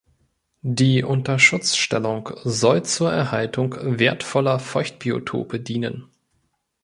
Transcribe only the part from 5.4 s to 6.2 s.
dienen.